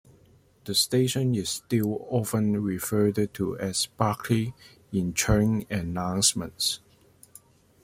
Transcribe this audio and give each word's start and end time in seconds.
The 0.65 0.73
station 0.73 1.35
is 1.35 1.49
still 1.51 2.07
often 2.09 2.59
referred 2.59 3.31
to 3.35 3.55
as 3.59 3.85
Berkeley 3.85 4.55
in 4.91 5.13
train 5.13 5.67
announcements. 5.69 6.79